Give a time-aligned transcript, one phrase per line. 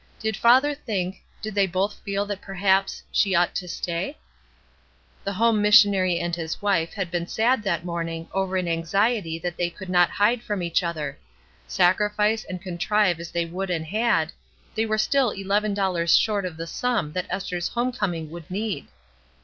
[0.19, 4.07] Did father think— did they both feel that perhaps— she ought to stay?
[4.07, 8.67] HOME 281 The home missionary and his wife had been sad that morning over an
[8.67, 11.19] anxiety that they could not hide from each other.
[11.67, 14.31] Sacrifice and con trive as they would and had,
[14.73, 18.87] they were still eleven dollars short of the sum that Esther's home coming would need.